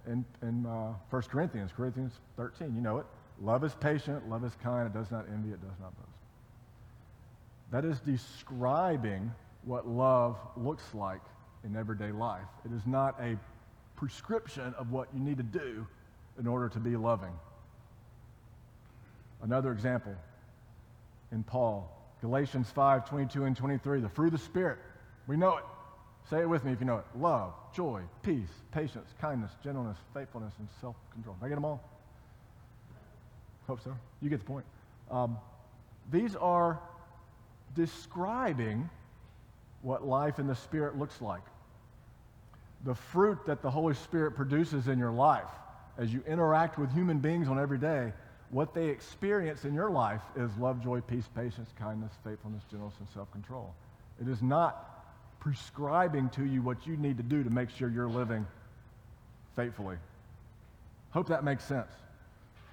in, 0.05 0.25
in 0.41 0.65
uh, 0.65 0.93
1 1.09 1.21
Corinthians, 1.23 1.71
Corinthians 1.75 2.13
13. 2.37 2.75
You 2.75 2.81
know 2.81 2.97
it. 2.97 3.05
Love 3.41 3.63
is 3.63 3.73
patient, 3.75 4.29
love 4.29 4.43
is 4.43 4.53
kind, 4.61 4.85
it 4.85 4.93
does 4.93 5.09
not 5.09 5.25
envy, 5.33 5.49
it 5.49 5.61
does 5.61 5.79
not 5.79 5.95
boast. 5.97 6.12
That 7.73 7.85
is 7.85 7.99
describing 8.01 9.33
what 9.63 9.87
love 9.87 10.37
looks 10.55 10.83
like 10.93 11.21
in 11.63 11.75
everyday 11.75 12.11
life. 12.11 12.45
It 12.63 12.71
is 12.71 12.85
not 12.85 13.19
a 13.19 13.35
prescription 13.95 14.75
of 14.77 14.91
what 14.91 15.07
you 15.11 15.19
need 15.19 15.37
to 15.37 15.43
do 15.43 15.87
in 16.39 16.45
order 16.45 16.69
to 16.69 16.79
be 16.79 16.95
loving. 16.95 17.33
Another 19.41 19.71
example 19.71 20.13
in 21.31 21.41
Paul, 21.41 21.89
Galatians 22.21 22.69
5 22.69 23.09
22 23.09 23.45
and 23.45 23.57
23, 23.57 24.01
the 24.01 24.09
fruit 24.09 24.27
of 24.27 24.33
the 24.33 24.37
Spirit. 24.37 24.77
We 25.25 25.35
know 25.35 25.57
it. 25.57 25.63
Say 26.29 26.41
it 26.41 26.49
with 26.49 26.63
me 26.63 26.73
if 26.73 26.79
you 26.79 26.85
know 26.85 26.97
it. 26.97 27.05
Love, 27.15 27.53
joy, 27.75 28.03
peace, 28.21 28.53
patience, 28.71 29.09
kindness, 29.19 29.51
gentleness, 29.63 29.97
faithfulness, 30.13 30.53
and 30.59 30.67
self 30.79 30.95
control. 31.11 31.35
Did 31.39 31.47
I 31.47 31.49
get 31.49 31.55
them 31.55 31.65
all? 31.65 31.81
Hope 33.65 33.83
so. 33.83 33.95
You 34.21 34.29
get 34.29 34.41
the 34.41 34.45
point. 34.45 34.65
Um, 35.09 35.37
these 36.11 36.35
are 36.35 36.79
describing 37.75 38.89
what 39.81 40.05
life 40.05 40.39
in 40.39 40.47
the 40.47 40.55
Spirit 40.55 40.97
looks 40.97 41.21
like. 41.21 41.43
The 42.85 42.95
fruit 42.95 43.39
that 43.45 43.61
the 43.61 43.71
Holy 43.71 43.93
Spirit 43.93 44.35
produces 44.35 44.87
in 44.87 44.99
your 44.99 45.11
life 45.11 45.49
as 45.97 46.11
you 46.13 46.23
interact 46.27 46.77
with 46.77 46.91
human 46.93 47.19
beings 47.19 47.47
on 47.47 47.59
every 47.59 47.77
day, 47.77 48.13
what 48.49 48.73
they 48.73 48.87
experience 48.87 49.65
in 49.65 49.73
your 49.73 49.89
life 49.89 50.21
is 50.35 50.49
love, 50.57 50.83
joy, 50.83 51.01
peace, 51.01 51.27
patience, 51.35 51.69
kindness, 51.77 52.11
faithfulness, 52.23 52.63
gentleness, 52.69 52.95
and 52.99 53.07
self 53.09 53.31
control. 53.31 53.73
It 54.21 54.27
is 54.27 54.41
not 54.41 55.39
prescribing 55.39 56.29
to 56.29 56.45
you 56.45 56.61
what 56.61 56.85
you 56.87 56.95
need 56.97 57.17
to 57.17 57.23
do 57.23 57.43
to 57.43 57.49
make 57.49 57.69
sure 57.69 57.89
you're 57.89 58.07
living 58.07 58.45
faithfully. 59.55 59.97
Hope 61.11 61.27
that 61.27 61.43
makes 61.43 61.63
sense. 61.63 61.91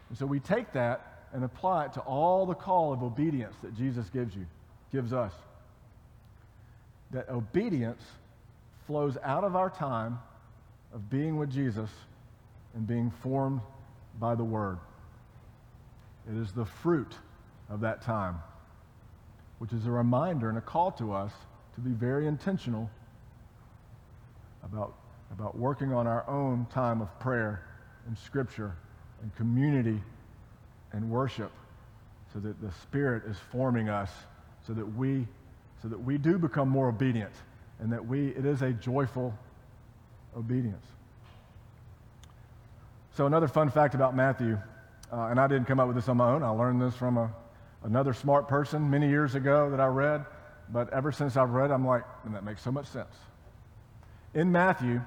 And 0.09 0.19
so 0.19 0.27
we 0.27 0.41
take 0.41 0.73
that 0.73 1.25
and 1.33 1.45
apply 1.45 1.87
it 1.87 1.93
to 1.95 2.01
all 2.01 2.47
the 2.47 2.55
call 2.55 2.93
of 2.93 3.03
obedience 3.03 3.57
that 3.63 3.77
Jesus 3.77 4.09
gives 4.11 4.35
you, 4.35 4.47
gives 4.93 5.13
us. 5.13 5.33
That 7.11 7.29
obedience 7.29 8.03
flows 8.87 9.17
out 9.23 9.45
of 9.45 9.57
our 9.57 9.71
time 9.71 10.19
of 10.93 11.11
being 11.11 11.37
with 11.37 11.51
Jesus 11.51 11.91
and 12.75 12.87
being 12.87 13.11
formed 13.23 13.61
by 14.19 14.35
the 14.35 14.45
Word. 14.45 14.79
It 16.29 16.37
is 16.37 16.53
the 16.53 16.65
fruit 16.65 17.15
of 17.69 17.81
that 17.81 18.03
time, 18.03 18.37
which 19.59 19.73
is 19.73 19.87
a 19.87 19.91
reminder 19.91 20.49
and 20.49 20.59
a 20.59 20.61
call 20.61 20.93
to 20.93 21.13
us 21.13 21.33
to 21.75 21.81
be 21.81 21.91
very 21.91 22.27
intentional 22.27 22.91
about, 24.65 24.95
about 25.33 25.57
working 25.57 25.93
on 25.93 26.07
our 26.07 26.29
own 26.29 26.67
time 26.73 27.01
of 27.01 27.19
prayer 27.21 27.65
and 28.07 28.17
scripture 28.19 28.75
and 29.23 29.35
community 29.37 30.01
and 30.93 31.09
worship 31.11 31.53
so 32.33 32.41
that 32.41 32.61
the 32.61 32.71
Spirit 32.83 33.25
is 33.27 33.37
forming 33.51 33.89
us 33.89 34.11
so 34.67 34.73
that 34.73 34.87
we, 34.97 35.27
so 35.83 35.89
that 35.89 35.99
we 35.99 36.19
do 36.19 36.39
become 36.39 36.69
more 36.69 36.89
obedient 36.89 37.33
and 37.81 37.93
that 37.93 38.07
we, 38.07 38.29
it 38.29 38.45
is 38.45 38.63
a 38.63 38.73
joyful 38.73 39.35
obedience. 40.37 40.85
So, 43.17 43.27
another 43.27 43.49
fun 43.49 43.71
fact 43.71 43.95
about 43.95 44.15
Matthew, 44.15 44.59
uh, 45.13 45.27
and 45.27 45.41
I 45.41 45.47
didn't 45.47 45.67
come 45.67 45.81
up 45.81 45.89
with 45.89 45.97
this 45.97 46.09
on 46.09 46.17
my 46.17 46.31
own, 46.31 46.43
I 46.43 46.51
learned 46.51 46.81
this 46.81 46.95
from 46.95 47.19
a, 47.19 47.33
another 47.83 48.15
smart 48.15 48.49
person 48.49 48.89
many 48.89 49.09
years 49.09 49.35
ago 49.35 49.71
that 49.71 49.81
I 49.81 49.87
read 49.87 50.25
but 50.73 50.93
ever 50.93 51.13
since 51.13 51.37
I've 51.37 51.51
read, 51.51 51.71
I'm 51.71 51.87
like, 51.87 52.05
and 52.25 52.35
that 52.35 52.45
makes 52.45 52.63
so 52.63 52.71
much 52.71 52.87
sense. 52.87 53.15
In 54.35 54.53
Matthew, 54.53 55.01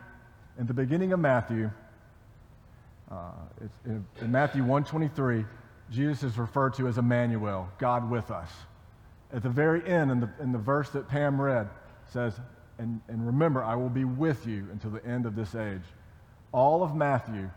in 0.59 0.67
the 0.67 0.73
beginning 0.73 1.13
of 1.13 1.19
Matthew, 1.19 1.71
uh, 3.09 3.31
in, 3.85 4.05
in 4.21 4.31
Matthew 4.31 4.61
123, 4.61 5.45
Jesus 5.89 6.23
is 6.23 6.37
referred 6.37 6.73
to 6.75 6.87
as 6.87 6.97
Emmanuel, 6.97 7.69
God 7.77 8.09
with 8.09 8.31
us. 8.31 8.49
At 9.33 9.41
the 9.41 9.49
very 9.49 9.85
end, 9.87 10.11
in 10.11 10.19
the, 10.19 10.29
in 10.39 10.51
the 10.51 10.59
verse 10.59 10.89
that 10.91 11.09
Pam 11.09 11.41
read, 11.41 11.67
says, 12.11 12.39
and, 12.77 13.01
and 13.07 13.25
remember, 13.25 13.63
I 13.63 13.75
will 13.75 13.89
be 13.89 14.05
with 14.05 14.45
you 14.45 14.67
until 14.71 14.91
the 14.91 15.03
end 15.05 15.25
of 15.25 15.35
this 15.35 15.55
age. 15.55 15.81
All 16.51 16.83
of 16.83 16.95
Matthew, 16.95 17.49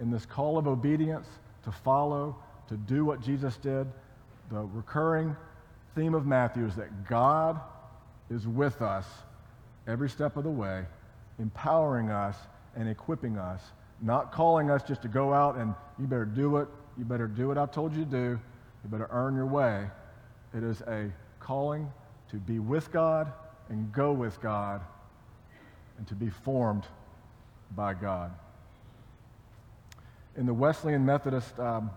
in 0.00 0.10
this 0.10 0.24
call 0.24 0.56
of 0.56 0.68
obedience 0.68 1.26
to 1.64 1.72
follow, 1.72 2.36
to 2.68 2.76
do 2.76 3.04
what 3.04 3.20
Jesus 3.20 3.56
did, 3.56 3.88
the 4.50 4.60
recurring 4.72 5.36
theme 5.94 6.14
of 6.14 6.26
Matthew 6.26 6.64
is 6.64 6.76
that 6.76 7.08
God 7.08 7.60
is 8.30 8.46
with 8.46 8.82
us 8.82 9.06
every 9.88 10.08
step 10.08 10.36
of 10.36 10.44
the 10.44 10.50
way, 10.50 10.84
empowering 11.38 12.10
us 12.10 12.36
and 12.76 12.88
equipping 12.88 13.38
us, 13.38 13.62
not 14.00 14.32
calling 14.32 14.70
us 14.70 14.82
just 14.82 15.02
to 15.02 15.08
go 15.08 15.32
out 15.32 15.56
and 15.56 15.74
you 15.98 16.06
better 16.06 16.24
do 16.24 16.58
it, 16.58 16.68
you 16.98 17.04
better 17.04 17.26
do 17.26 17.48
what 17.48 17.58
I 17.58 17.66
told 17.66 17.94
you 17.94 18.04
to 18.04 18.10
do, 18.10 18.40
you 18.84 18.90
better 18.90 19.08
earn 19.10 19.34
your 19.34 19.46
way. 19.46 19.86
It 20.56 20.62
is 20.62 20.80
a 20.82 21.12
calling 21.38 21.92
to 22.30 22.36
be 22.36 22.60
with 22.60 22.90
God 22.90 23.30
and 23.68 23.92
go 23.92 24.12
with 24.12 24.40
God 24.40 24.80
and 25.98 26.06
to 26.08 26.14
be 26.14 26.30
formed 26.30 26.84
by 27.74 27.92
God. 27.92 28.32
In 30.34 30.46
the 30.46 30.54
Wesleyan 30.54 31.04
Methodist, 31.04 31.58
um, 31.60 31.90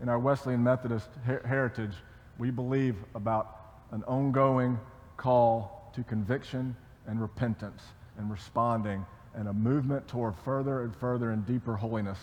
in 0.00 0.08
our 0.08 0.18
Wesleyan 0.18 0.64
Methodist 0.64 1.10
her- 1.24 1.42
heritage, 1.46 1.94
we 2.38 2.50
believe 2.50 2.96
about 3.14 3.56
an 3.92 4.02
ongoing 4.04 4.80
call 5.16 5.92
to 5.94 6.02
conviction 6.02 6.74
and 7.06 7.20
repentance 7.20 7.82
and 8.18 8.30
responding 8.30 9.06
and 9.34 9.46
a 9.46 9.52
movement 9.52 10.08
toward 10.08 10.34
further 10.34 10.82
and 10.82 10.96
further 10.96 11.30
and 11.30 11.46
deeper 11.46 11.76
holiness. 11.76 12.18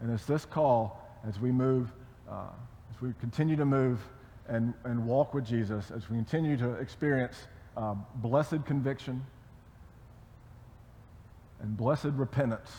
And 0.00 0.12
it's 0.12 0.26
this 0.26 0.44
call 0.44 1.02
as 1.26 1.40
we 1.40 1.50
move, 1.50 1.90
uh, 2.30 2.50
we 3.04 3.12
continue 3.20 3.54
to 3.54 3.66
move 3.66 4.00
and, 4.48 4.72
and 4.84 5.04
walk 5.04 5.34
with 5.34 5.44
Jesus, 5.44 5.90
as 5.90 6.08
we 6.08 6.16
continue 6.16 6.56
to 6.56 6.72
experience 6.74 7.36
uh, 7.76 7.94
blessed 8.16 8.64
conviction 8.64 9.22
and 11.60 11.76
blessed 11.76 12.12
repentance, 12.14 12.70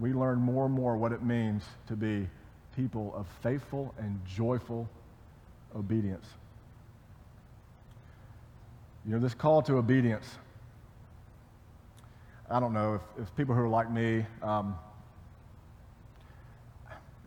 we 0.00 0.12
learn 0.12 0.38
more 0.40 0.64
and 0.64 0.74
more 0.74 0.96
what 0.96 1.12
it 1.12 1.22
means 1.22 1.62
to 1.86 1.94
be 1.94 2.28
people 2.74 3.14
of 3.14 3.26
faithful 3.40 3.94
and 3.98 4.20
joyful 4.26 4.88
obedience. 5.76 6.26
You 9.06 9.12
know, 9.12 9.20
this 9.20 9.34
call 9.34 9.62
to 9.62 9.76
obedience, 9.76 10.26
I 12.50 12.58
don't 12.58 12.72
know 12.72 12.94
if, 12.94 13.22
if 13.22 13.36
people 13.36 13.54
who 13.54 13.60
are 13.60 13.68
like 13.68 13.90
me, 13.92 14.26
um, 14.42 14.74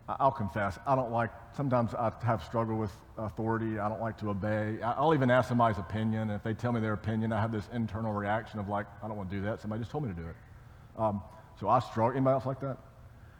I'll 0.07 0.31
confess, 0.31 0.77
I 0.85 0.95
don't 0.95 1.11
like, 1.11 1.31
sometimes 1.57 1.95
I 1.95 2.11
have 2.23 2.43
struggle 2.43 2.77
with 2.77 2.91
authority. 3.17 3.79
I 3.79 3.89
don't 3.89 4.01
like 4.01 4.17
to 4.19 4.29
obey. 4.29 4.77
I'll 4.83 5.15
even 5.15 5.31
ask 5.31 5.49
somebody's 5.49 5.79
opinion. 5.79 6.23
And 6.23 6.31
if 6.31 6.43
they 6.43 6.53
tell 6.53 6.71
me 6.71 6.79
their 6.79 6.93
opinion, 6.93 7.33
I 7.33 7.41
have 7.41 7.51
this 7.51 7.67
internal 7.73 8.13
reaction 8.13 8.59
of 8.59 8.69
like, 8.69 8.85
I 9.01 9.07
don't 9.07 9.17
want 9.17 9.29
to 9.31 9.35
do 9.35 9.41
that. 9.43 9.61
Somebody 9.61 9.81
just 9.81 9.91
told 9.91 10.03
me 10.03 10.13
to 10.13 10.21
do 10.21 10.27
it. 10.27 10.35
Um, 10.97 11.23
so 11.59 11.69
I 11.69 11.79
struggle. 11.79 12.17
Anybody 12.17 12.33
else 12.33 12.45
like 12.45 12.59
that? 12.59 12.77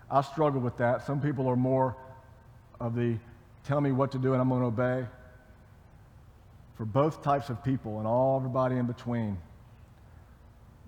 I 0.10 0.22
struggle 0.22 0.60
with 0.60 0.78
that. 0.78 1.06
Some 1.06 1.22
people 1.22 1.48
are 1.48 1.56
more 1.56 1.96
of 2.80 2.96
the 2.96 3.18
tell 3.64 3.82
me 3.82 3.92
what 3.92 4.12
to 4.12 4.18
do 4.18 4.34
and 4.34 4.42
I'm 4.42 4.50
going 4.50 4.62
to 4.62 4.68
obey. 4.68 5.08
For 6.78 6.86
both 6.86 7.24
types 7.24 7.50
of 7.50 7.64
people 7.64 8.00
and 8.00 8.08
all 8.08 8.38
everybody 8.38 8.78
in 8.78 8.86
between, 8.86 9.38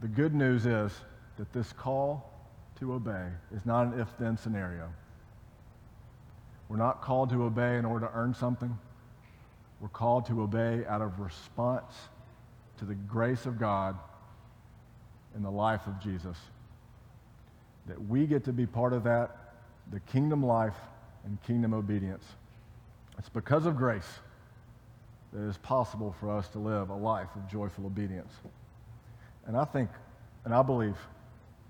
the 0.02 0.08
good 0.08 0.34
news 0.34 0.66
is 0.66 0.92
that 1.38 1.52
this 1.54 1.72
call 1.74 2.32
to 2.80 2.94
obey 2.94 3.28
is 3.56 3.66
not 3.66 3.88
an 3.88 4.00
if 4.00 4.08
then 4.20 4.38
scenario. 4.38 4.90
We're 6.70 6.78
not 6.78 7.02
called 7.02 7.30
to 7.30 7.44
obey 7.44 7.78
in 7.78 7.86
order 7.86 8.08
to 8.08 8.12
earn 8.14 8.34
something. 8.34 8.78
We're 9.80 9.88
called 9.90 10.26
to 10.28 10.42
obey 10.42 10.84
out 10.88 11.02
of 11.02 11.20
response 11.20 11.94
to 12.80 12.86
the 12.86 12.96
grace 12.96 13.46
of 13.46 13.60
God 13.60 13.98
in 15.36 15.44
the 15.44 15.52
life 15.52 15.88
of 15.88 16.00
Jesus. 16.02 16.38
That 17.88 18.08
we 18.08 18.26
get 18.26 18.44
to 18.46 18.54
be 18.54 18.66
part 18.66 18.94
of 18.94 19.04
that, 19.06 19.36
the 19.92 20.00
kingdom 20.02 20.44
life 20.44 20.76
and 21.26 21.42
kingdom 21.44 21.74
obedience. 21.74 22.26
It's 23.18 23.30
because 23.30 23.66
of 23.66 23.78
grace 23.78 24.20
that 25.32 25.44
it 25.44 25.50
is 25.50 25.58
possible 25.58 26.16
for 26.20 26.32
us 26.32 26.48
to 26.50 26.60
live 26.60 26.90
a 26.90 26.96
life 26.96 27.30
of 27.36 27.50
joyful 27.50 27.86
obedience. 27.86 28.34
And 29.46 29.56
I 29.56 29.66
think, 29.66 29.90
and 30.46 30.54
I 30.54 30.62
believe, 30.62 30.96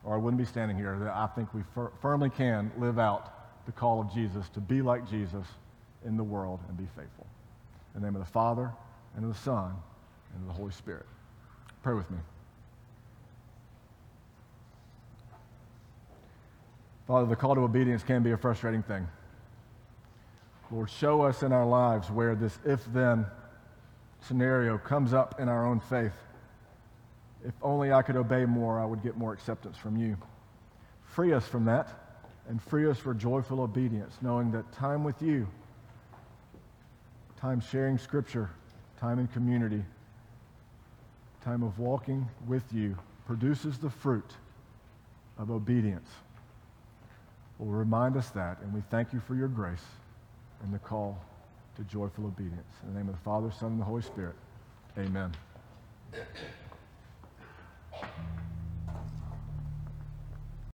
or 0.03 0.15
I 0.15 0.17
wouldn't 0.17 0.39
be 0.39 0.45
standing 0.45 0.77
here, 0.77 0.97
that 0.99 1.13
I 1.13 1.27
think 1.27 1.53
we 1.53 1.61
fir- 1.73 1.91
firmly 2.01 2.29
can 2.29 2.71
live 2.77 2.97
out 2.97 3.36
the 3.67 3.73
call 3.73 3.99
of 4.01 4.11
Jesus 4.11 4.49
to 4.49 4.61
be 4.61 4.81
like 4.81 5.07
Jesus 5.07 5.45
in 6.05 6.17
the 6.17 6.23
world 6.23 6.59
and 6.67 6.77
be 6.77 6.87
faithful. 6.95 7.27
In 7.93 8.01
the 8.01 8.07
name 8.07 8.15
of 8.15 8.25
the 8.25 8.31
Father, 8.31 8.71
and 9.15 9.25
of 9.25 9.33
the 9.33 9.39
Son, 9.39 9.75
and 10.33 10.41
of 10.41 10.47
the 10.47 10.53
Holy 10.53 10.71
Spirit. 10.71 11.05
Pray 11.83 11.93
with 11.93 12.09
me. 12.09 12.17
Father, 17.07 17.27
the 17.27 17.35
call 17.35 17.55
to 17.55 17.61
obedience 17.61 18.03
can 18.03 18.23
be 18.23 18.31
a 18.31 18.37
frustrating 18.37 18.83
thing. 18.83 19.07
Lord, 20.71 20.89
show 20.89 21.21
us 21.21 21.43
in 21.43 21.51
our 21.51 21.65
lives 21.65 22.09
where 22.09 22.35
this 22.35 22.57
if 22.65 22.83
then 22.93 23.25
scenario 24.21 24.77
comes 24.77 25.13
up 25.13 25.39
in 25.39 25.49
our 25.49 25.65
own 25.65 25.79
faith. 25.81 26.13
If 27.45 27.53
only 27.61 27.91
I 27.91 28.01
could 28.01 28.15
obey 28.15 28.45
more, 28.45 28.79
I 28.79 28.85
would 28.85 29.03
get 29.03 29.17
more 29.17 29.33
acceptance 29.33 29.77
from 29.77 29.97
you. 29.97 30.17
Free 31.05 31.33
us 31.33 31.47
from 31.47 31.65
that 31.65 32.06
and 32.47 32.61
free 32.61 32.89
us 32.89 32.97
for 32.97 33.13
joyful 33.13 33.61
obedience, 33.61 34.17
knowing 34.21 34.51
that 34.51 34.71
time 34.71 35.03
with 35.03 35.21
you, 35.21 35.47
time 37.39 37.59
sharing 37.59 37.97
scripture, 37.97 38.49
time 38.99 39.19
in 39.19 39.27
community, 39.27 39.83
time 41.43 41.63
of 41.63 41.77
walking 41.79 42.27
with 42.47 42.63
you 42.73 42.97
produces 43.25 43.77
the 43.77 43.89
fruit 43.89 44.31
of 45.37 45.51
obedience. 45.51 46.09
Will 47.59 47.67
remind 47.67 48.15
us 48.15 48.29
that, 48.29 48.59
and 48.61 48.73
we 48.73 48.81
thank 48.89 49.13
you 49.13 49.19
for 49.19 49.35
your 49.35 49.47
grace 49.47 49.85
and 50.63 50.73
the 50.73 50.79
call 50.79 51.19
to 51.75 51.83
joyful 51.83 52.25
obedience. 52.25 52.73
In 52.83 52.93
the 52.93 52.99
name 52.99 53.09
of 53.09 53.15
the 53.15 53.21
Father, 53.21 53.51
Son, 53.51 53.71
and 53.71 53.81
the 53.81 53.85
Holy 53.85 54.01
Spirit, 54.01 54.35
amen. 54.97 55.31